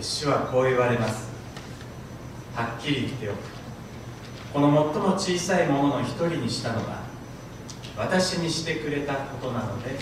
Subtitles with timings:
[0.00, 1.28] 主はこう言われます。
[2.54, 3.36] はっきり言っておく。
[4.52, 7.02] この最も小さいものの一人にしたのは
[7.96, 9.92] 私にしてくれたことなのであ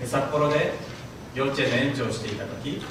[0.00, 0.06] る。
[0.06, 0.74] 札幌で
[1.34, 2.82] 幼稚園の園長をしていた時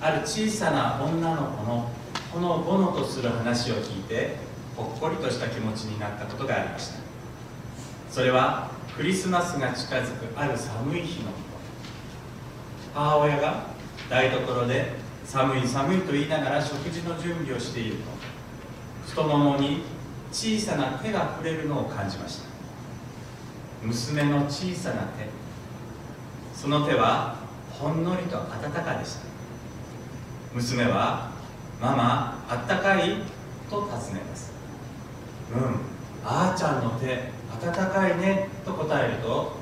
[0.00, 1.90] ある小さな女の子の
[2.32, 4.36] このぼのとする話を聞いて
[4.76, 6.94] ほっこりとした気持ちになったことがありました。
[8.10, 11.30] それはクリスマスが近づくある寒い日の
[12.94, 13.66] 母親が
[14.10, 14.92] 台所で
[15.24, 18.02] 寒い寒いと言いながら食事の準備をしていると
[19.08, 19.82] 太ももに
[20.32, 22.44] 小さな手が触れるのを感じました。
[23.82, 25.28] 娘の小さな手。
[26.54, 27.36] その手は
[27.70, 29.20] ほんのりと温かでした。
[30.54, 31.30] 娘は
[31.80, 33.16] 「ママあったかい?」
[33.70, 34.52] と尋ねます
[35.52, 35.80] 「うん
[36.24, 37.32] あーちゃんの手
[37.66, 39.52] 温かいね」と答えると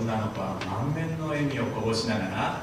[0.00, 2.62] 女の子は満面の笑みをこぼしながら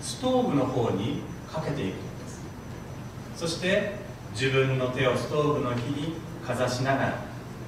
[0.00, 2.42] ストーブの方にかけていくんです。
[3.36, 3.96] そして
[4.32, 7.24] 自分の手をストーブの火にかざしながら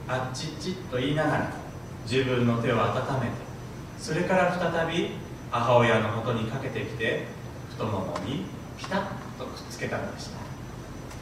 [0.09, 1.53] あっちっちっと言いながら
[2.11, 3.33] 自分の手を温めて
[3.99, 5.11] それから再び
[5.51, 7.25] 母親のもとにかけてきて
[7.71, 8.45] 太ももに
[8.79, 9.01] ピタッ
[9.39, 10.39] とくっつけたのでした。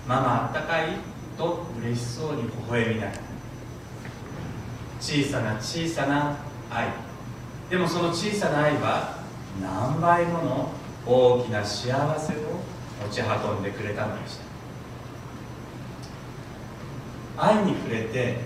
[0.06, 0.98] ママあったかい
[1.38, 3.18] と嬉しそうに微笑みながら
[5.00, 6.36] 小さな小さな
[6.70, 6.88] 愛。
[7.70, 9.18] でもその小さな愛は
[9.60, 10.70] 何倍もの
[11.06, 12.38] 大きな幸せを
[13.02, 14.44] 持ち運んでくれたのでした。
[17.36, 18.38] 愛に触れて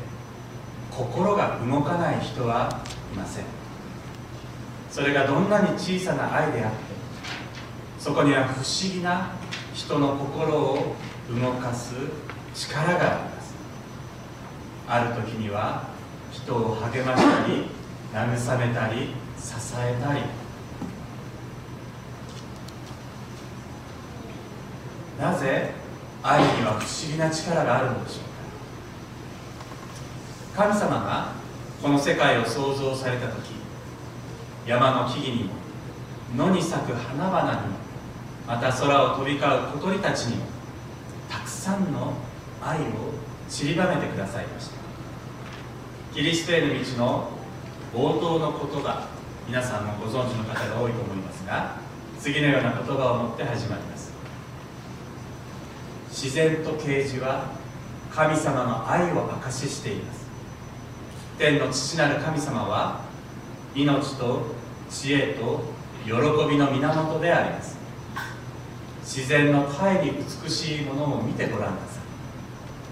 [0.91, 3.45] 心が動かない人はいません。
[4.91, 6.79] それがどんなに小さな愛であって
[7.99, 9.33] そこには不思議な
[9.75, 10.97] 人の心を
[11.29, 11.95] 動かす
[12.55, 13.55] 力があります。
[14.89, 15.85] ある時には
[16.33, 17.67] 人を励ましたり
[18.13, 20.23] 慰めたり支えたり。
[25.21, 25.75] なぜ
[26.23, 28.21] 愛には不思議な力があるのでしょ
[30.55, 30.69] うか。
[30.71, 31.33] 神様が
[31.83, 33.53] この世界を創造された時
[34.67, 35.51] 山の木々にも
[36.37, 37.79] 野に咲く花々にも
[38.47, 40.45] また空を飛び交う小鳥たちにも
[41.29, 42.13] たくさんの
[42.63, 42.83] 愛を
[43.49, 44.75] 散りばめてくださいました。
[46.15, 47.38] キリストへの道の
[47.95, 49.09] 冒頭の言葉
[49.47, 51.77] 皆さんもご存知の方が多いと思いますが
[52.21, 54.13] 次のような言葉を持って始まります。
[56.11, 57.53] 自然と啓示は
[58.11, 60.27] 神様の愛を証ししています。
[61.39, 63.01] 天の父なる神様は
[63.75, 64.47] 命と
[64.91, 65.63] 知恵と
[66.05, 66.13] 喜
[66.51, 67.79] びの源であります。
[69.03, 70.13] 自然の大に
[70.45, 71.79] 美しいものを見てごらんなさい。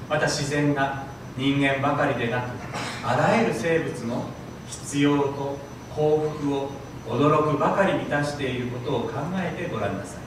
[0.09, 1.05] また自然が
[1.37, 2.45] 人間ばかりでなく
[3.05, 4.25] あらゆる生物の
[4.69, 5.59] 必要と
[5.94, 6.71] 幸福を
[7.06, 10.21] 驚くばかり満たしていることを考えてごらんなさい。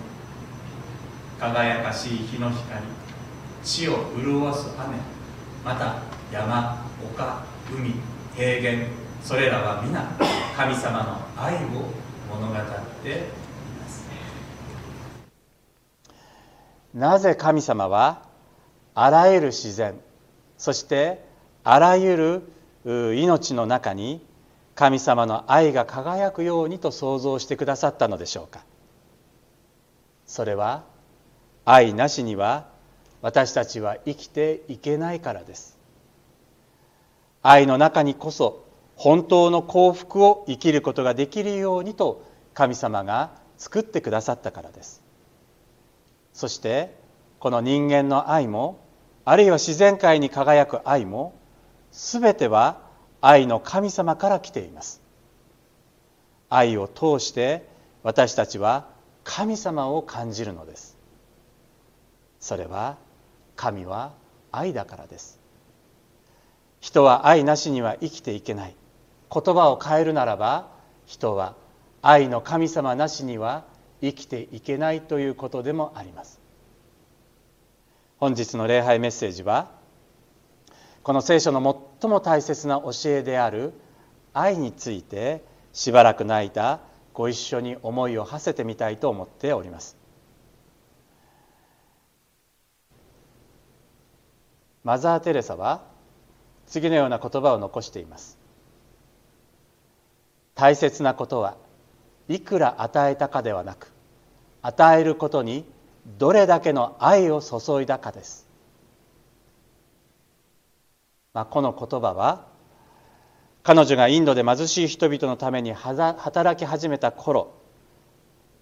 [1.39, 2.81] 輝かしい日の光
[3.63, 4.97] 地を潤す雨
[5.63, 6.01] また
[6.31, 7.93] 山丘海
[8.35, 8.87] 平原
[9.23, 10.09] それらは皆
[10.55, 11.57] 神様の愛を
[12.29, 13.13] 物語ってい
[13.79, 14.09] ます。
[16.93, 18.23] なぜ神様は
[18.95, 19.95] あらゆる自然
[20.57, 21.23] そして
[21.63, 22.43] あらゆ
[22.85, 24.25] る命の中に
[24.79, 28.63] 神様の愛が輝くようにと想像してくださったのでしょうか。
[30.25, 30.85] それは
[31.65, 32.69] 愛なしには
[33.21, 35.77] 私たちは生きていけないからです。
[37.41, 38.63] 愛の中にこそ
[38.95, 45.03] 本当の幸福を生きることができるようにと神様が作ってくださったからです。
[46.31, 46.95] そして
[47.39, 48.79] この人間の愛も
[49.25, 51.37] あるいは自然界に輝く愛も
[51.91, 52.87] 全ては
[53.21, 55.01] 愛の神様から来ています。
[56.49, 57.67] 愛を通して
[58.03, 58.87] 私たちは
[59.23, 60.97] 神様を感じるのです。
[62.39, 62.97] それは
[63.55, 64.13] 神は
[64.51, 65.39] 愛だからです。
[66.79, 68.75] 人は愛なしには生きていけない。
[69.31, 70.69] 言葉を変えるならば
[71.05, 71.55] 人は
[72.01, 73.65] 愛の神様なしには
[74.01, 76.39] 生きていけないということでもあります。
[78.17, 79.71] 本日の礼拝メッセージは
[81.03, 83.73] この聖書の最も大切な教えである
[84.33, 85.43] 愛について
[85.73, 86.81] しばらくの間
[87.13, 89.97] ご一緒に思いを馳せてみたいと思っております。
[94.83, 95.83] マザー・テレサは
[96.65, 98.37] 次のような言葉を残しています。
[100.55, 101.55] 大切なことは
[102.27, 103.93] いくら与えたかではなく
[104.61, 105.65] 与えることに
[106.17, 108.47] どれだけの愛を注いだかです、
[111.33, 112.47] まあ、この言葉は
[113.61, 117.53] 彼女がインドで貧しい人々のために働き始めた頃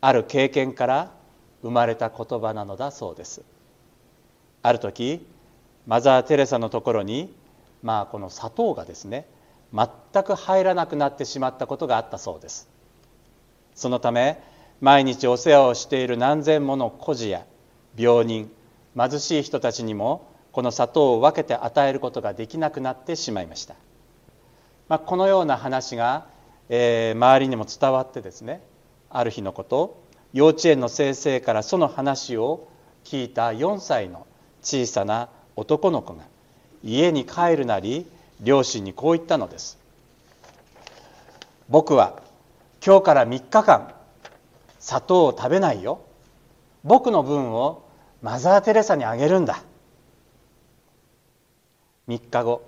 [0.01, 1.11] ある経験から
[1.61, 3.41] 生まれた言葉なのだそうです。
[4.63, 5.25] ある時
[5.85, 7.33] マザー・テレサのところに
[7.83, 9.27] まあこの砂糖がですね
[9.73, 12.67] 全く入らなくなってしまったことがあったそうです。
[13.75, 14.41] そのため
[14.81, 17.45] 毎日お世話をしている何千もの孤児や
[17.95, 18.51] 病人
[18.97, 20.27] 貧しい人たちにも
[20.57, 23.75] この砂糖を分けて与えることができなくなってしまいました、
[24.89, 26.25] まあ、このような話が、
[26.67, 28.63] えー、周りにも伝わってですね
[29.11, 30.01] ある日のこと
[30.33, 32.69] 幼稚園の先生からその話を
[33.03, 34.25] 聞いた4歳の
[34.63, 36.23] 小さな男の子が
[36.83, 38.07] 家に帰るなり
[38.41, 39.77] 両親にこう言ったのです
[41.69, 42.23] 僕は
[42.83, 43.93] 今日から3日間
[44.79, 46.01] 砂糖を食べないよ。
[46.83, 47.83] 僕の分を
[48.23, 49.61] マザー・テレサにあげるんだ。
[52.07, 52.61] 3日後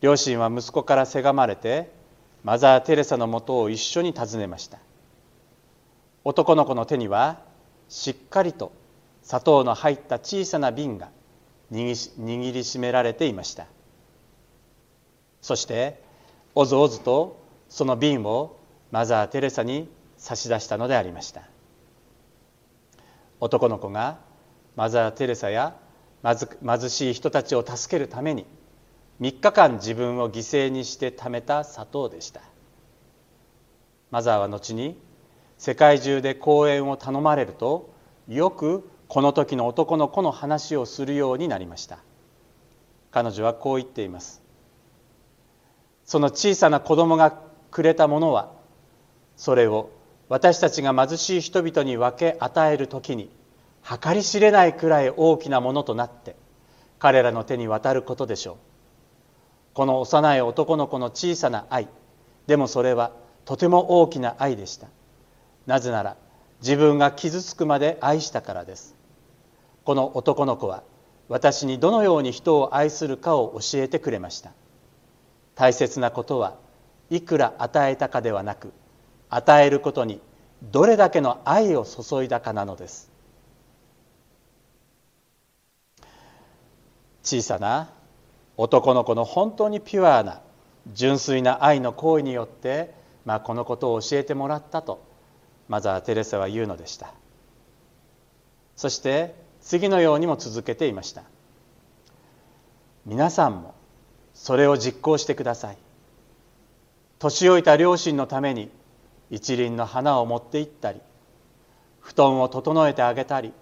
[0.00, 1.90] 両親は息子からせがまれて
[2.44, 4.78] マザー・テレサのもとを一緒に訪ねました。
[6.24, 7.40] 男の子の手には
[7.88, 8.72] しっかりと
[9.22, 11.10] 砂糖の入った小さな瓶が
[11.70, 13.66] 握りしめられていました。
[15.40, 16.02] そして
[16.54, 18.56] おずおずとその瓶を
[18.90, 21.42] マザー・テレサに差し出したのでありました。
[23.40, 24.18] 男の子が
[24.76, 25.76] マザー・テレサや
[26.22, 28.46] 貧しい人たちを助けるために
[29.20, 32.40] 3日間自分を犠牲にして貯めた砂糖でした。
[34.10, 35.00] マザーは後に
[35.58, 37.94] 世界中で講演を頼まれると
[38.28, 41.98] よくこの時の男の子の話をするようになりました。
[43.10, 44.42] 彼女はこう言っています。
[46.04, 47.38] その小さな子供が
[47.70, 48.52] くれたものは
[49.36, 49.90] それを
[50.28, 53.30] 私たちが貧しい人々に分け与える時に
[53.84, 56.36] 計り知れないくらい大きなものとなって
[56.98, 58.56] 彼らの手に渡ることでしょう。
[59.74, 61.88] この幼い男の子の小さな愛
[62.46, 63.12] でもそれは
[63.44, 64.88] とても大きな愛でした。
[65.66, 66.16] なぜなら
[66.60, 68.94] 自分が傷つくまで愛したからです。
[69.84, 70.82] この男の子は
[71.28, 74.52] 私にどのように人を愛するかを教えてくれました。
[75.54, 76.56] 大切なことは
[77.10, 78.72] いくら与えたかではなく
[79.28, 80.20] 与えることに
[80.62, 83.11] どれだけの愛を注いだかなのです。
[87.22, 87.90] 小さな
[88.56, 90.40] 男の子の本当にピュアな
[90.92, 92.92] 純粋な愛の行為によって、
[93.24, 95.02] まあ、このことを教えてもらったと
[95.68, 97.14] マザー・テレサは言うのでした。
[98.76, 101.22] そして次のようにも続けていました。
[103.06, 103.74] 皆さんも
[104.34, 105.78] それを実行してください。
[107.18, 108.68] 年老いた両親のために
[109.30, 111.00] 一輪の花を持って行ったり
[112.00, 113.52] 布団を整えてあげたり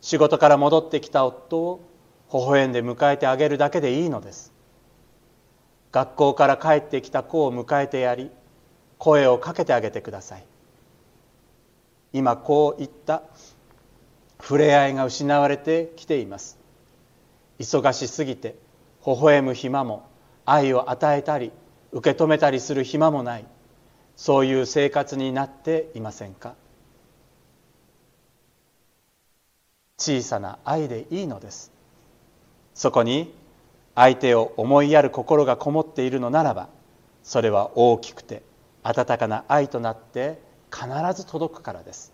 [0.00, 1.87] 仕事から戻ってきた夫を
[2.32, 4.52] 微笑んで迎えてあげるだけでいいのです。
[5.92, 8.30] 学校から帰ってきた子を迎えてやり
[8.98, 10.44] 声をかけてあげてください。
[12.12, 13.22] 今こういった
[14.40, 16.58] 触れ合いが失われてきています。
[17.58, 18.56] 忙しすぎて
[19.06, 20.06] 微笑む暇も
[20.44, 21.52] 愛を与えたり
[21.92, 23.44] 受け止めたりする暇もない。
[24.16, 26.54] そういう生活になっていませんか？
[29.96, 31.72] 小さな愛でいいのです。
[32.78, 33.34] そこに
[33.96, 36.68] 相手を思いやる心がこもっているのならば
[37.24, 38.44] それは大きくて
[38.84, 40.40] 温かな愛となって
[40.72, 42.12] 必ず届くからです。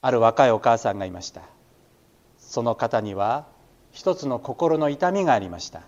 [0.00, 1.42] ある若いお母さんがいました。
[2.38, 3.46] その方には
[3.90, 5.82] 一つの心の痛みがありました。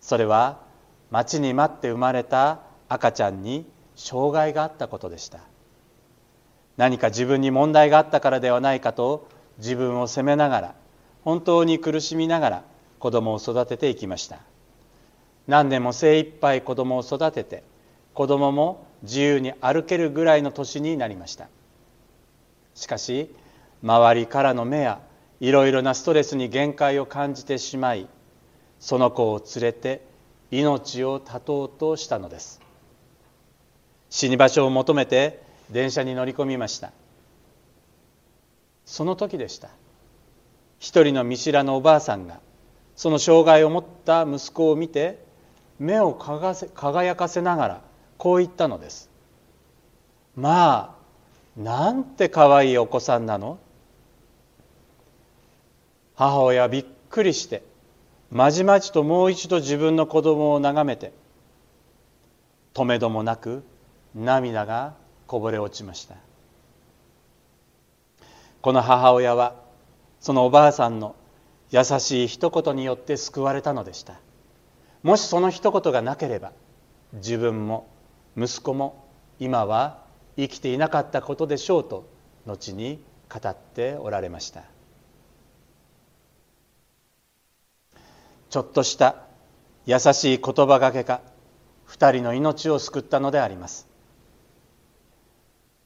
[0.00, 0.60] それは
[1.10, 3.66] 待ちに待って生まれた赤ちゃんに
[3.96, 5.40] 障害があったことでした。
[6.76, 9.26] 何か自分に問題があったからではないかと
[9.58, 10.74] 自分を責めながら
[11.24, 12.64] 本当に苦しみながら
[12.98, 14.40] 子供を育てていきました。
[15.46, 17.64] 何年も精一杯子供を育てて
[18.12, 21.48] 子供も自由に歩けるぐらいの年になりました。
[22.74, 23.34] しかし
[23.82, 25.00] 周りからの目や
[25.40, 28.06] いろいろなストレスに限界を感じてしまい
[28.78, 30.06] その子を連れて
[30.50, 32.60] 命を絶とうとしたのです。
[34.10, 36.92] 死に場所を求めて電車に乗り込みました。
[38.84, 39.70] その時でした。
[40.84, 42.40] 一人の見知らぬおばあさんが
[42.94, 45.18] その障害を持った息子を見て
[45.78, 47.80] 目を輝かせながら
[48.18, 49.08] こう言ったのです。
[50.36, 50.94] ま
[51.56, 53.58] あなんてかわいいお子さんなの？
[56.16, 57.62] 母親はびっくりして
[58.30, 61.14] まじまじともう一度自分の子供を眺めて
[62.74, 63.64] 止めどもなく
[64.14, 64.92] 涙が
[65.26, 66.16] こぼれ落ちました。
[68.60, 69.63] この母親は
[70.24, 71.16] そのおばあさんの
[71.70, 74.14] 優しい一言によって救われたのでした。
[75.02, 76.52] もしその一言がなければ
[77.12, 77.86] 自分も
[78.34, 79.04] 息子も
[79.38, 79.98] 今は
[80.38, 82.08] 生きていなかったことでしょうと
[82.46, 84.62] 後に語っておられました。
[88.48, 89.26] ちょっとした
[89.84, 91.20] 優しい言葉がけが
[91.84, 93.86] 二人の命を救ったのであります。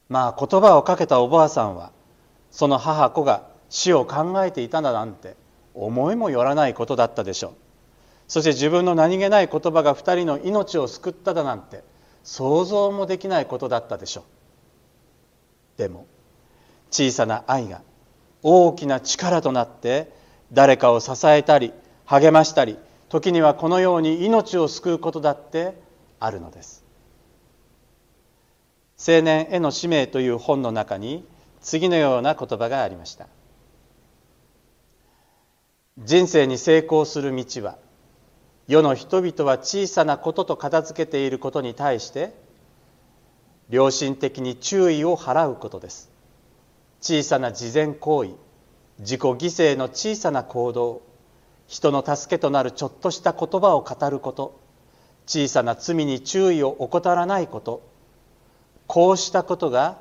[0.07, 1.91] まあ言葉をかけたおばあさんは
[2.51, 5.35] その母子が死を考えていただなんて
[5.73, 7.53] 思いもよらないことだったでしょう。
[8.27, 11.83] そして自分の何気ない言葉が二人の命を救っただなんて
[12.23, 14.23] 想像もできないことだったでしょう。
[15.77, 16.05] でも
[16.91, 17.81] 小さな愛が
[18.43, 20.11] 大きな力となって
[20.51, 21.73] 誰かを支えたり
[22.05, 22.77] 励ましたり
[23.09, 25.73] 時にはこのように命を救うことだって
[26.19, 26.83] あるのです。
[28.99, 31.25] 青年への使命という本の中に
[31.61, 33.27] 次のような言葉がありました。
[35.99, 37.77] 人生に成功する道は
[38.67, 42.33] 世の人々は小さなことと片付けていることに対して
[43.69, 46.09] 良心的に注意を払うことです。
[47.01, 48.31] 小さな慈善行為
[48.99, 51.01] 自己犠牲の小さな行動
[51.67, 54.59] 人の助けとなるちょっとした言葉を語ること
[55.27, 57.83] 小さな罪に注意を怠らないこと
[58.87, 59.99] こうしたことが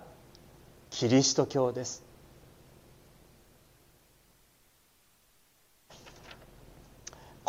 [0.90, 2.07] キリスト教です。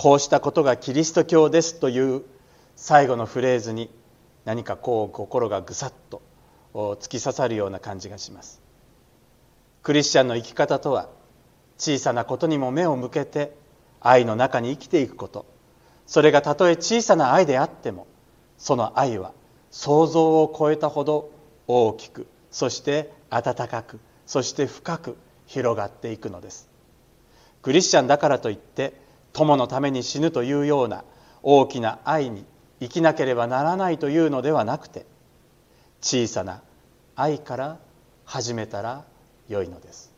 [0.01, 2.23] こうしたことがキリスト教ですという
[2.77, 3.89] 最後のフレーズに
[4.45, 6.21] 何かこう心がぐさっと
[6.73, 8.61] 突き刺さるような感じがします。
[9.83, 11.09] クリスチャンの生き方とは
[11.77, 13.53] 小さなことにも目を向けて
[13.99, 15.45] 愛の中に生きていくこと。
[16.07, 18.07] それがたとえ小さな愛であっても
[18.57, 19.33] その愛は
[19.69, 21.29] 想像を超えたほど
[21.67, 26.69] 大きくそして温かくそして深く広がっていくのです。
[27.61, 31.03] クリスチャンだからといって友のために死ぬというような
[31.43, 32.45] 大きな愛に
[32.79, 35.05] 生きなければならないというのではなくて
[36.01, 36.62] 小さな
[37.15, 37.77] 愛から
[38.25, 39.05] 始めたら
[39.48, 40.13] よいのです。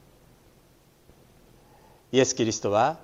[2.12, 3.00] イエス・キリストは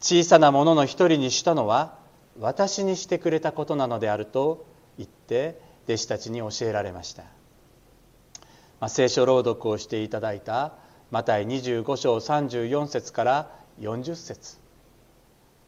[0.00, 1.98] 小さなものの一人にしたのは
[2.38, 4.66] 私にしてくれたことなのであると
[4.98, 10.72] 言って弟子たちに教えられました、まあ、聖書朗読をしていただいた
[11.10, 14.65] マタイ25章34節から40節。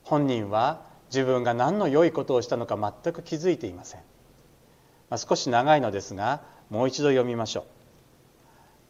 [0.09, 4.01] 本人は自分が何の良いことをしたのか全く気づいていません、
[5.11, 7.65] まあ、少し長いのですがもう一度読みましょう。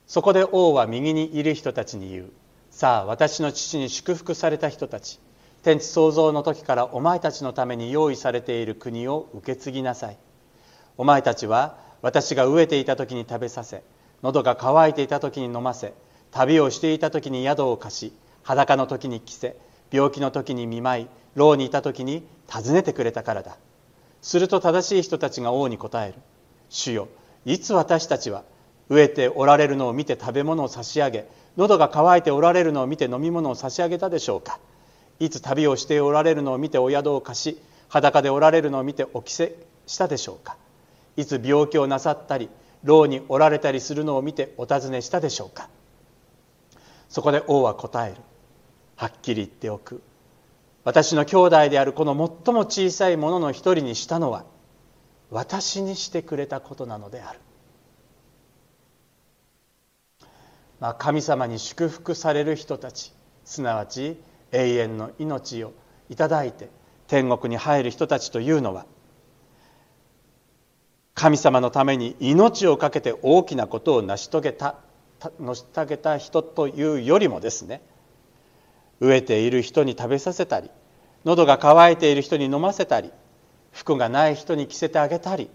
[0.07, 2.33] そこで王は右にいる人たちに言う。
[2.71, 5.19] さあ私の父に祝福された人たち
[5.63, 10.19] 天地創造の時からお前たちのために用意されている国を受け継ぎなさい。
[10.97, 13.83] お前たちは私が飢えていた時に食べさせ
[14.23, 15.95] 喉が渇いていた時に飲ませ
[16.31, 19.57] 旅をしていた時に宿を貸し裸の時に着せ
[19.91, 23.57] 病気の時に見舞い牢にいた時に訪ねてくれたからだ。
[24.21, 26.15] すると正しい人たちが王に答える。
[26.69, 27.09] 主よ
[27.45, 28.43] いつ私たちは
[28.91, 31.27] 飢えておられるのを見て食べ物を差し上げ
[31.57, 34.59] 喉が渇いておられるのを見て飲み物を差し上げたでしょうか。
[35.21, 40.57] いつ旅をしておられるのを見てお宿を貸し裸でおられるのを見てお着せしたでしょうか。
[41.17, 42.49] いつ病気をなさったり
[42.85, 45.69] 牢におられたりするのを見てお尋ねしたでしょうか。
[47.09, 48.21] そこで王は答える。
[48.99, 50.03] はっきり言っておく。
[50.83, 52.13] 私の兄弟であるこの
[52.45, 54.45] 最も小さいものの一人にしたのは
[55.31, 57.39] 私にしてくれたことなのである、
[60.81, 63.13] まあ、神様に祝福される人たち
[63.45, 64.19] すなわち
[64.51, 65.75] 永遠の命を
[66.09, 66.71] いただいて
[67.07, 68.87] 天国に入る人たちというのは
[71.15, 74.77] 神様のために命を懸けて大きなことを成し遂げた
[75.39, 77.83] 成し遂げた人というよりもですね
[79.01, 80.71] 飢えている人に食べさせたり
[81.25, 83.11] 喉が渇いている人に飲ませたり
[83.73, 85.51] 服がない人に着せてあげたり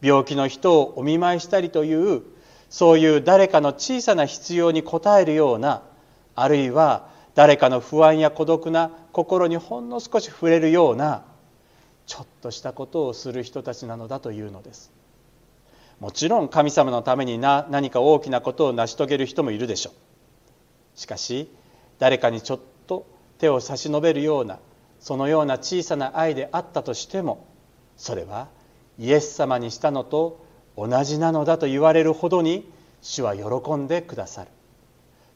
[0.00, 2.22] 病気の人をお見舞いしたりという
[2.68, 5.82] そういう誰かの小さな必要に応えるような
[6.34, 11.24] あるいは誰かの不安や孤独な心にほんの少し触れるような
[12.06, 14.92] ちょっとしたことをする人たちなのだというのです。
[16.00, 20.98] もちろん神様のためにな何か大きなことを成し遂げる人もいるでしょう。
[20.98, 21.50] しかし
[21.98, 22.60] 誰かにちょっ
[23.38, 24.58] 手を差し伸べるような
[25.00, 27.46] そのような小さな愛であったとしても
[27.96, 28.48] それは
[28.98, 30.44] イエス様にしたのと
[30.76, 32.70] 同じなのだと言われるほどに
[33.02, 34.50] 主は喜んでくださる。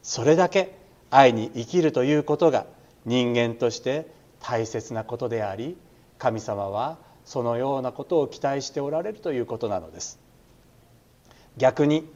[0.01, 0.75] それだけ
[1.11, 2.65] 愛に生きるということが
[3.05, 4.07] 人間として
[4.41, 5.77] 大切なことであり
[6.17, 10.19] 神様はそのようなことを期待しておられるということなのです。
[11.57, 12.09] 逆に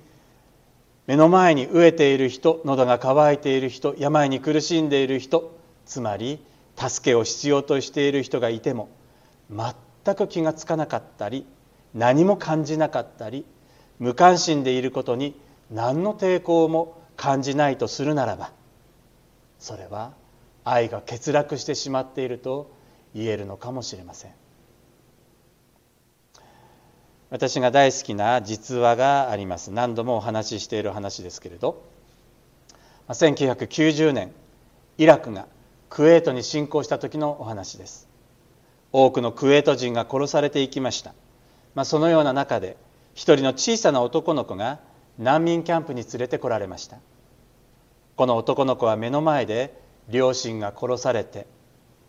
[1.06, 5.52] 目の前に飢えている人喉が渇いている人病に苦しんでいる人
[5.86, 6.40] つまり
[6.76, 8.90] 助けを必要としている人がいても
[9.50, 11.46] 全く気がつかなかったり
[11.94, 13.46] 何も感じなかったり
[14.00, 15.40] 無関心でいることに
[15.72, 18.52] 何の抵抗も感じないとするならば
[19.60, 20.14] それは
[20.66, 22.72] 愛が欠落してしまっていると
[23.14, 24.32] 言えるのかもしれません。
[27.30, 29.72] 私が大好きな実話があります。
[29.72, 31.84] 何度もお話ししている話ですけれど。
[33.10, 34.32] 1990年
[34.98, 35.48] イラクが
[35.94, 38.10] クウェートに侵攻した時のお話です。
[38.92, 41.14] 多くのクウェート人が殺されていきました、
[41.76, 42.78] まあ、そのような中で
[43.14, 44.80] 一人の小さな男の子が
[45.20, 46.98] 難民キャンプに連れてこられました。
[48.16, 51.46] この男の子は目の前で両親が殺されて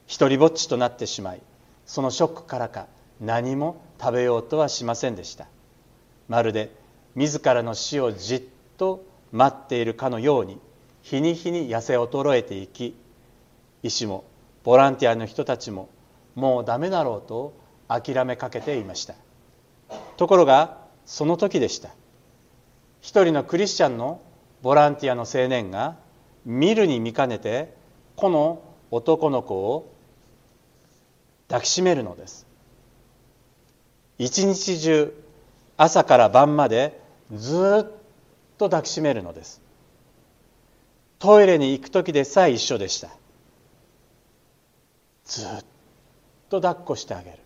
[0.06, 1.42] 一りぼっちとなってしまい
[1.84, 2.86] そのショックからか
[3.20, 5.46] 何も食べようとはしませんでした。
[6.28, 6.74] まるで
[7.16, 8.42] 自らの死をじっ
[8.78, 10.58] と待っているかのように
[11.02, 12.96] 日に日に痩せ衰えていき
[13.84, 14.24] 医師も
[14.64, 15.90] ボランティアの人たちも
[16.34, 17.54] もうダメだろうと
[17.86, 19.14] 諦めかけていました。
[20.16, 21.90] ところがその時でした。
[23.02, 24.22] 一人のクリスチャンの
[24.62, 25.96] ボランティアの青年が
[26.46, 27.74] 見るに見かねて
[28.16, 29.92] この男の子を
[31.48, 32.46] 抱きしめるのです。
[34.16, 35.14] 一日中
[35.76, 36.98] 朝から晩まで
[37.34, 37.92] ずっ
[38.56, 39.60] と抱きしめるのです。
[41.18, 43.10] トイレに行く時でさえ一緒でした。
[45.24, 45.48] ずっ
[46.50, 47.38] と抱っこしてあげる。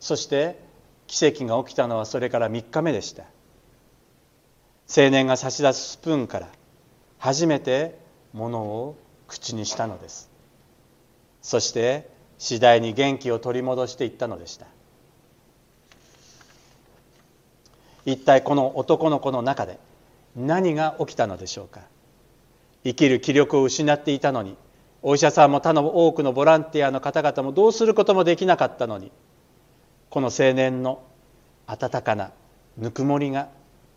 [0.00, 0.58] そして
[1.06, 3.24] 奇跡が起きたのはそれから3日目でした。
[4.94, 6.48] 青年が差し出すスプーンから
[7.18, 7.98] 初めて
[8.32, 8.96] ものを
[9.28, 10.30] 口にしたのです。
[11.42, 14.66] そして次第に元気を取り戻していったのでした。
[18.06, 19.78] 一体この男の子の中で
[20.36, 21.80] 何が起きたのでしょうか。
[22.84, 24.56] 生きる気力を失っていたのに
[25.06, 29.12] お医者さんも他の多くのボランティアの方々もどうすることもできなかったのに
[30.08, 31.02] この青年の
[31.66, 32.32] 温かな
[32.78, 33.48] ぬくもりが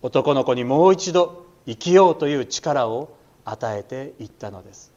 [0.02, 4.92] 男の子にもう一度生きようという力を与えていったのです。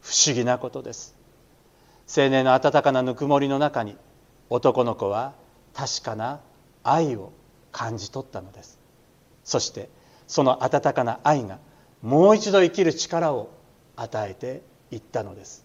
[0.00, 1.14] 不思議なことです。
[2.08, 3.96] 青年の温かなぬくもりの中に
[4.50, 5.34] 男の子は
[5.72, 6.40] 確かな
[6.82, 7.32] 愛を
[7.70, 8.80] 感じ取ったのです。
[9.44, 9.88] そして
[10.26, 11.60] その温かな愛が
[12.02, 13.50] もう一度生きる力を
[13.94, 15.64] 与えていったのです。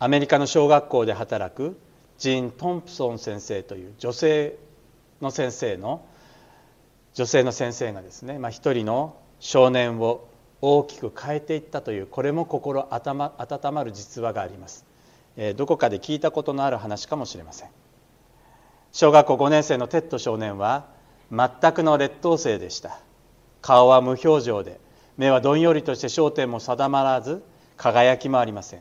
[0.00, 1.78] アメリカの小学校で働く
[2.18, 4.56] ジーン・トンプソン先生という女性
[5.20, 6.04] の先生の
[7.14, 10.28] 女性の先生がですね、まあ、一人の少年を
[10.60, 14.84] 大きく変えていったというこれも心温まる実話があります、
[15.36, 17.68] えー、どこかで聞いたことのある話かもしれません。
[18.92, 20.86] 小学校5年生のテッド少年は
[21.30, 23.00] 全くの劣等生でした。
[23.64, 24.78] 顔は無表情で
[25.16, 27.42] 目はどんよりとして焦点も定まらず
[27.78, 28.80] 輝きもありません。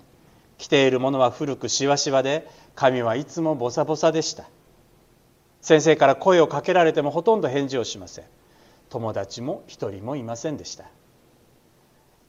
[0.57, 4.43] 着ているものは古くしわしわで髪はいつもボサボサでした。
[5.61, 8.25] 先生から声をかけられてもほとんど返事をしません。
[8.89, 10.83] 友達も一人もいませんでした。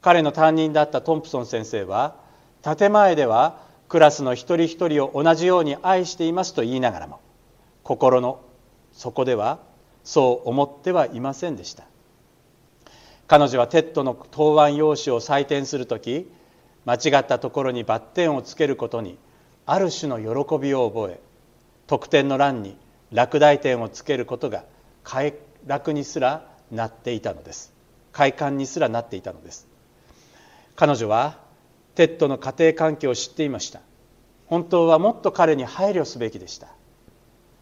[0.01, 2.15] 彼の担任だったトンプソン先生は
[2.63, 7.21] 建前ではクラスの一人一人を同じように愛していますと言いながらも
[7.83, 8.41] 心の
[8.93, 9.59] 底では
[10.05, 11.85] そう思ってはいませんでした。
[13.27, 16.31] 彼女はテッドの答案用紙を採点する時
[16.85, 19.19] 間違ったところにバッテンをつけることに
[19.67, 21.21] ある種の喜びを覚え
[21.87, 22.77] 得点の欄に
[23.13, 24.65] 落第点をつけることが
[25.03, 25.35] 快
[25.67, 27.73] 楽にすらなっていたのです。
[28.13, 29.67] 快感にすらなっていたのです。
[30.77, 31.39] 彼女は
[31.95, 33.81] テッドの家庭環境を知っていました。
[34.47, 36.69] 本当はもっと彼に配慮すべきでした。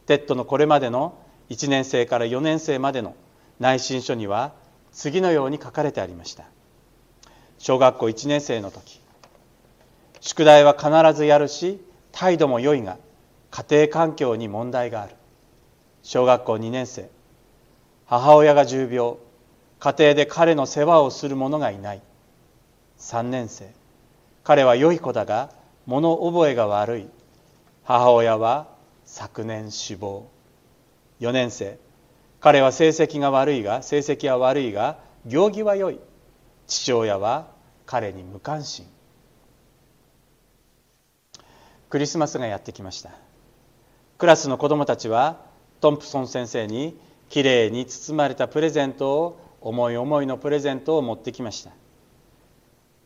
[0.06, 1.18] テッドのこれまでの
[1.50, 3.14] 1年生から4年生までの
[3.60, 4.52] 内申書には
[4.92, 6.44] 次のように書かれてありました。
[7.58, 9.00] 小学校1年生の時
[10.20, 12.98] 宿題は必ずやるし態度も良いが
[13.50, 15.14] 家庭環境に問題がある。
[16.02, 17.08] 小学校2年生
[18.06, 19.14] 母親が重病
[19.78, 22.02] 家庭で彼の世話をする者がいない。
[22.98, 23.70] 3年生
[24.44, 25.50] 彼は良い子だが
[25.86, 27.08] 物覚えが悪い。
[27.84, 28.68] 母親は
[29.04, 30.28] 昨年死亡。
[31.20, 31.78] 4年生
[32.42, 36.00] 彼は成績が悪いが成績は悪いが行儀は良い。
[36.66, 37.46] 父親は
[37.86, 38.84] 彼に無関心。
[41.88, 43.12] クリスマスがやってきました。
[44.18, 45.38] クラスの子供たちは
[45.80, 51.70] トンプソン先生にきれいに包まれたプレゼントを思い思いのプレゼントを持ってきました。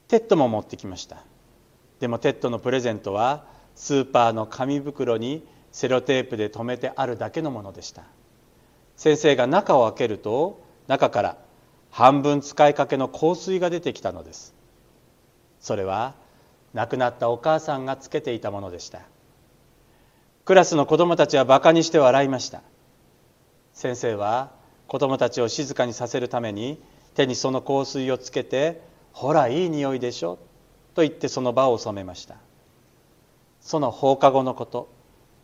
[0.09, 1.19] テッドも持ってきました。
[2.01, 3.45] でもテッドのプレゼントは
[3.75, 8.05] スーパーの紙袋にセロテープで留めてあるだけのものでした。
[8.97, 11.37] 先生が中を開けると中から
[11.91, 14.55] 半分使いかけの香水が出てきたのです。
[15.61, 16.15] それは
[16.75, 19.01] 亡くなったお母さんがつけていたものでした。
[20.45, 22.63] クラスの子供たちはバカにして笑いました。
[23.73, 24.53] 先生は
[24.87, 26.81] 子供たちを静かにさせるために
[27.15, 28.81] 手にその香水をつけて
[29.13, 30.39] 「ほらいい匂いでしょ」
[30.95, 32.37] と言ってその場を収めました。
[33.61, 34.89] その放課後のこと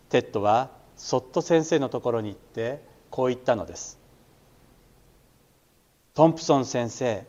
[0.09, 3.99] テッドはそっと先生のところに行ってこう言ったのです。
[6.15, 7.25] トンプソン先生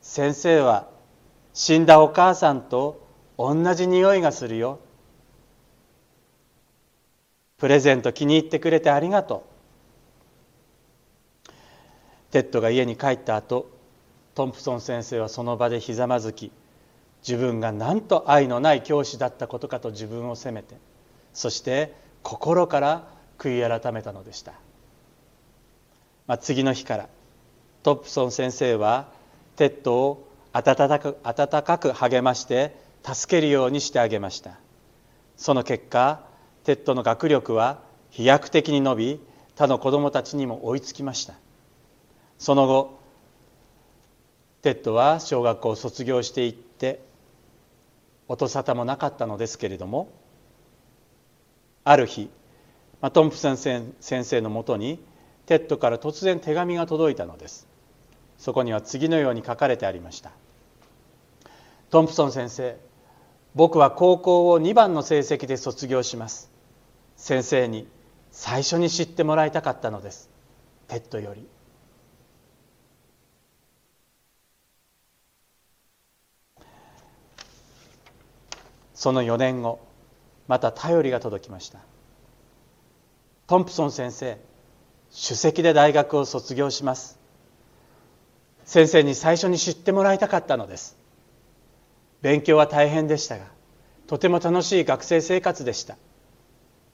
[0.00, 0.88] 先生は
[1.52, 3.04] 死んだお母さんと
[3.36, 4.78] 同じ匂いがするよ。
[7.56, 9.44] プレゼント気に入ってくれてありがと
[11.48, 11.52] う。
[12.30, 13.70] テッドが家に帰った後
[14.34, 16.52] トンプソン先生はその場でひざまずき
[17.26, 20.76] 自分がなんと愛のない教師だったことかと自分を責めて
[21.32, 24.52] そして心から悔い改めたのでした、
[26.28, 27.08] まあ、次の日から。
[27.82, 29.08] トンプソン先生は
[29.56, 34.58] テッドを温かく温かく励まして助けるようにしてあげました。
[35.36, 36.20] その結果
[36.64, 39.20] テッドの学力は飛躍的に伸び
[39.54, 41.34] 他の子どもたちにも追いつきました。
[42.38, 42.98] その後
[44.62, 47.00] テッドは小学校を卒業していって
[48.26, 50.10] 音沙汰もなかったのですけれども
[51.84, 52.28] ある日
[53.12, 55.00] トンプソン先生のもとに
[55.48, 57.66] テッドから突然手紙が届いたのです。
[58.36, 60.30] そこには次のように書かれてありました。
[61.88, 62.76] トンプソン先生
[63.54, 66.50] 僕は高校を2番の成績で卒業します。
[67.16, 67.88] 先生に
[68.30, 70.28] 最初に知ってもらいたかったのです。
[70.86, 71.48] テッドより。
[78.92, 79.80] その4年後
[80.46, 81.78] また便りが届きました。
[83.46, 84.38] トンプソン先生
[85.10, 87.18] 首席で大学を卒業します。
[88.64, 90.96] 先生に最初に知ってもらいたかったのです。
[92.20, 93.46] 勉強は大変でしたが
[94.06, 95.96] とても楽しい学生生活でした。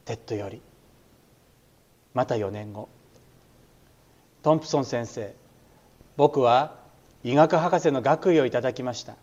[0.04, 0.62] テッドより。
[2.12, 2.88] また4年後。
[4.42, 5.34] トンプソン先生
[6.16, 6.76] 僕は
[7.24, 9.16] 医学博士の学位をいただきました。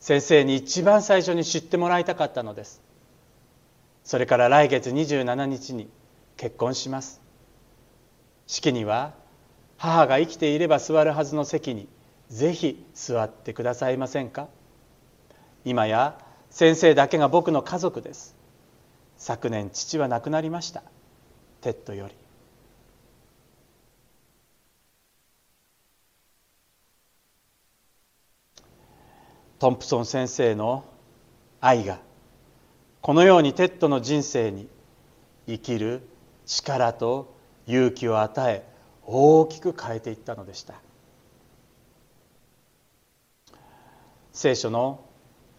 [0.00, 2.82] 先生に一番最初に知ってもらいたかったのです。
[4.02, 5.88] それから来月27日に
[6.36, 7.21] 結婚します。
[8.52, 9.14] 式には
[9.78, 11.88] 母が生きていれば座るはずの席に
[12.28, 14.48] ぜひ座ってくださいませんか？
[15.64, 16.18] 今や
[16.50, 18.36] 先生だけが僕の家族です。
[19.16, 20.82] 昨年父は亡くなりました。
[21.62, 22.14] テッドより。
[29.60, 30.84] トンプソン先生の
[31.62, 32.00] 愛が
[33.00, 34.68] このようにテッドの人生に
[35.46, 36.06] 生きる
[36.44, 37.40] 力と
[37.72, 38.62] 勇気を与え
[39.06, 40.74] 大きく変えていったのでした。
[44.32, 45.00] 聖書の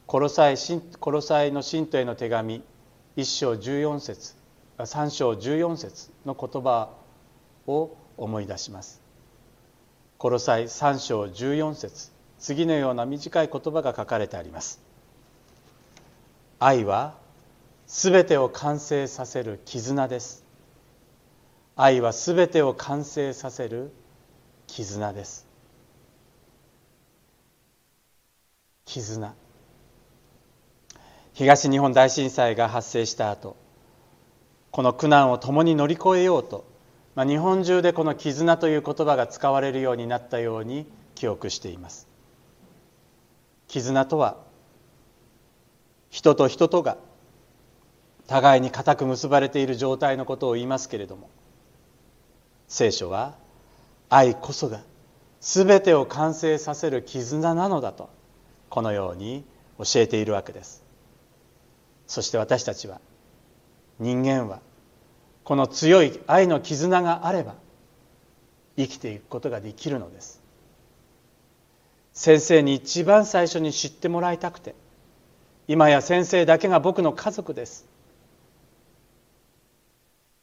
[0.05, 0.55] コロサイ
[0.99, 2.61] コロサイの信徒への手紙
[3.17, 4.35] 1章14節
[4.77, 6.89] 3章14節の言葉
[7.67, 9.01] を思い出します。
[10.19, 14.79] コロサイ3章14節次のような短い言葉が書かれてあります。
[16.59, 17.15] 愛は
[17.87, 20.42] すべてを完成させる絆です。
[21.75, 23.91] 愛はすべてを完成させる
[24.67, 25.47] 絆です。
[28.85, 29.33] 絆。
[31.33, 33.55] 東日本大震災が発生した後
[34.69, 36.65] この苦難を共に乗り越えようと、
[37.15, 42.07] まあ、日本中でこの絆という言葉が使われるようになったように記憶しています。
[43.67, 44.37] 絆とは
[46.11, 46.97] 人と人とが
[48.27, 51.29] 互いに固く結ばれている状態のことを言いますけれども
[52.73, 53.35] 聖書は
[54.09, 54.81] 愛こそが
[55.41, 58.09] 全てを完成させる絆なのだと
[58.69, 59.45] このように
[59.77, 60.83] 教えているわけです。
[62.07, 62.99] そして私たちは
[63.99, 64.59] 人間は
[65.43, 67.53] この強い愛の絆があれば
[68.75, 70.41] 生きていくことができるのです。
[72.11, 74.73] 先生に一番最初に知ってもらいたくて
[75.67, 77.85] 今や先生だけが僕の家族です。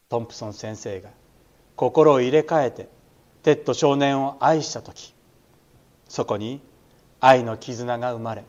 [0.08, 1.10] トンプソン先生が
[1.80, 2.90] 心を入れ替えて
[3.42, 5.14] テッド少年を愛した時
[6.10, 6.60] そこに
[7.20, 8.44] 愛の絆が生まれ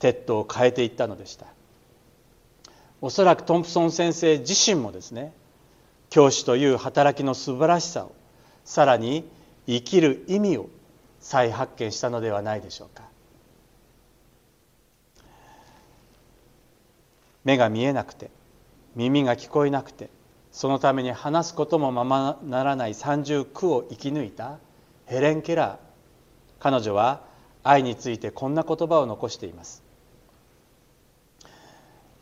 [0.00, 1.46] テッドを変えていったのでした。
[3.00, 5.32] おそらくトンプソン先生自身もですね
[6.10, 8.12] 教師という働きの素晴らしさを
[8.64, 9.24] さらに
[9.68, 10.68] 生きる意味を
[11.20, 13.04] 再発見したのではないでしょうか。
[17.44, 18.32] 目が見えなくて
[18.96, 20.10] 耳が聞こえなくて
[20.52, 24.58] そのために話すこともままならない三重苦を生き抜いた
[25.06, 25.76] ヘレン・ケラー。
[26.60, 27.22] 彼女は
[27.64, 29.82] 愛についてこんな言葉を残しています。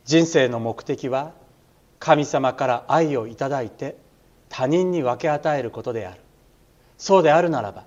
[0.05, 1.33] 人生の目的は
[1.99, 3.99] 神様から愛をいただいて
[4.49, 6.21] 他人に分け与えることである。
[6.99, 7.85] そうであるならば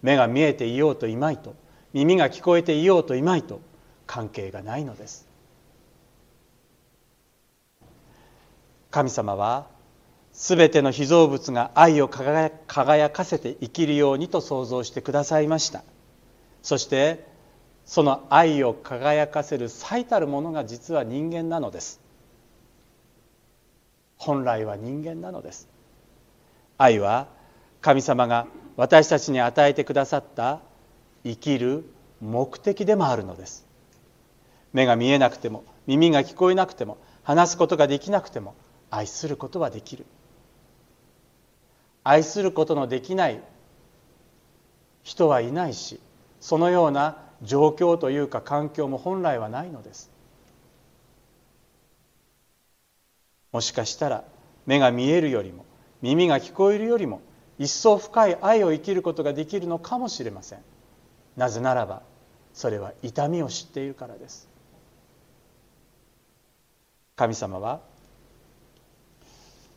[0.00, 1.54] 目が見えていようといまいと
[1.92, 3.60] 耳が聞こえていようといまいと
[4.06, 5.28] 関係がないのです。
[8.90, 9.66] 神様は
[10.32, 15.84] すべての被造物が愛を輝かせて生きるようにと創造してくださいました。
[16.62, 17.24] そして
[17.84, 22.00] その愛を輝かせる最たるものが実は人間なのです。
[24.16, 25.68] 本来は人間なのです。
[26.78, 27.26] 愛は
[27.80, 30.60] 神様が私たちに与えてくださった
[31.24, 31.84] 生きる
[32.20, 33.66] 目的でもあるのです。
[34.72, 38.54] 目が見えなくても耳が聞こえなくても話すことができなくても
[38.90, 40.06] 愛することはできる。
[42.04, 43.40] 愛することのできない
[45.02, 46.00] 人はいないし
[46.40, 50.10] そのような状況というか環境も本来はないのです。
[53.52, 54.24] もしかしたら
[54.64, 55.66] 目が見えるよりも
[56.00, 57.20] 耳が聞こえるよりも
[57.58, 60.60] 一層深い愛を生きることができるのかもしれません。
[61.36, 62.02] なぜならば
[62.54, 64.48] それは痛みを知っているからです。
[67.16, 67.80] 神様は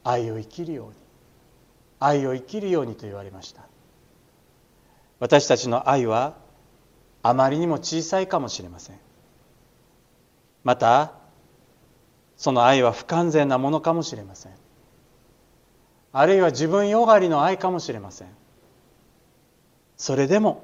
[0.04, 0.94] 愛を生きるように
[2.00, 3.62] 愛を生きるようにと言われました。
[5.20, 6.36] 私たちの愛は
[7.24, 9.00] あまりにも小さいかもしれません。
[10.64, 11.14] また
[12.38, 14.52] その愛は不完全なものかもしれません。
[16.12, 18.28] あるいは自分よがりの愛かもしれません。
[19.98, 20.64] それでも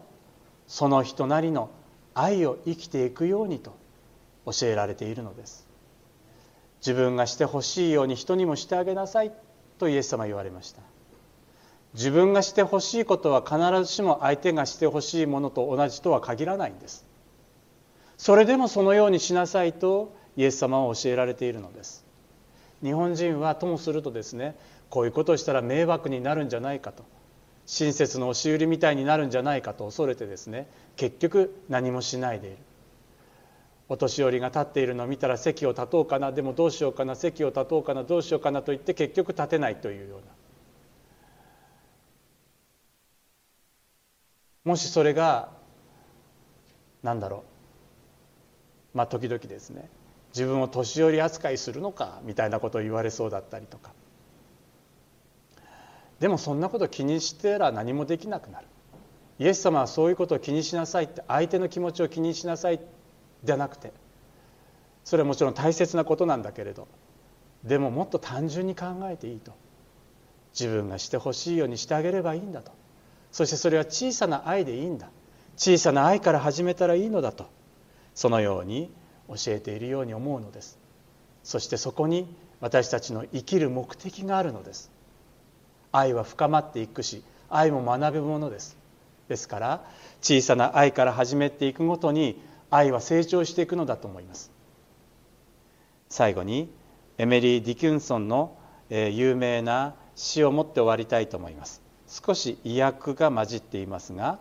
[0.67, 1.69] その人なりの
[2.13, 3.75] 愛を生きていくようにと
[4.45, 5.67] 教えられているのです。
[6.79, 9.31] 自分がしてほしいように人にもしてあげなさい
[9.77, 10.81] とイエス様は言われました。
[11.93, 17.05] 自分がしてほしいことは必ずしも相手がしてほしいものと同じとは限らないんです。
[18.17, 22.05] それでもそのようにしなさいとイエス様は教えられているのです。
[22.81, 24.55] 日本人はともするとですね
[24.89, 27.03] こういうことをしたら迷惑になるんじゃないかと
[27.65, 32.57] 親切の押し売りみたいになるんじゃないかと恐れてですね結局何もしないでいる。
[33.89, 40.25] お年寄りが立っているのを見たら席を立とうかなでもどうしようかな席を立とうかなどうしようかなと言って結局立てないというような。
[44.63, 45.49] もしそれが
[47.03, 47.43] 何だろ
[48.93, 48.97] う。
[48.97, 49.89] まあ時々ですね。
[50.33, 53.91] 自分を年寄り扱いするのかみたいなことを言われそうだったりとか。
[56.19, 58.67] でもそんなこと気にしてら何もできなくなる。
[59.39, 62.79] イエス様はそういうことを気にしなさいって相手の気持ちを気にしなさい
[63.43, 63.91] じゃなくて
[65.03, 66.87] それはもちろん大切なことなんだけれど
[67.63, 69.53] でももっと単純に考えていいと。
[70.53, 72.71] 自分がしてほしいようにしてあげればいいんだと。
[73.31, 75.09] そしてそれは小さな愛でいいんだ。
[75.57, 77.45] 小さな愛から始めたらいいのだと。
[78.13, 78.91] そのように
[79.29, 80.77] 教えているように思うのです。
[81.43, 84.91] そしてそこに私たちの生きる目的があるのです。
[85.91, 88.77] 愛は深まっていくし愛も学ぶものです。
[89.27, 89.85] ですから
[90.21, 94.51] 小さな愛から始めていくごとに愛は成長していくのだと思います。
[96.09, 96.69] 最後に
[97.17, 98.57] エメリー・ディキュンソンの
[98.89, 101.80] 有名な詩を持って終わりたいと思います。
[102.11, 104.37] 少し意訳が混じっていますが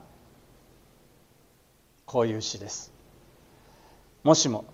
[2.04, 2.92] こういう詩です。
[4.24, 4.64] もしも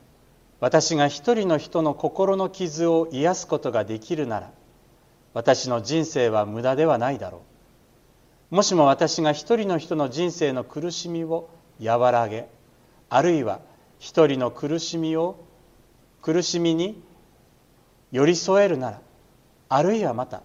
[0.60, 4.50] 私が一人の人の心の傷を癒すことができるなら
[5.34, 7.42] 私の人生は無駄ではないだろ
[8.50, 8.54] う。
[8.54, 12.48] もしも私が一人の人の人生の苦しみを和らげ
[13.10, 13.60] あるいは
[13.98, 15.44] 一人の苦しみを
[16.22, 17.02] 苦しみに
[18.10, 19.00] 寄り添えるなら
[19.68, 20.42] あるいはまた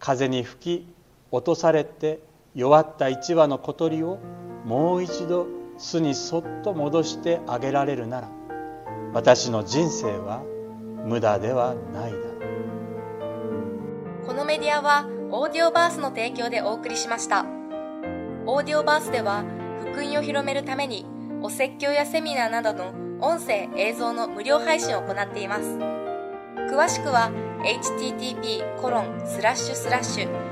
[0.00, 1.01] 風に吹き
[1.32, 2.20] 落とされて
[2.54, 4.18] 弱った一羽の小鳥を
[4.66, 5.46] もう一度
[5.78, 8.30] 巣にそっと戻してあげられるなら
[9.14, 10.44] 私の人生は
[11.06, 12.24] 無駄ではないだろ
[14.22, 14.26] う。
[14.26, 17.44] このメディアはオーディオバースの提供でお送りしました。
[18.46, 19.44] オーディオバースでは
[19.80, 21.06] 福音を広めるために
[21.42, 25.78] お説教やセミナーなどの音声映像の無料配信を行っています。
[26.70, 27.30] 詳しくは
[27.64, 30.51] http コロンスラッシュスラッシュ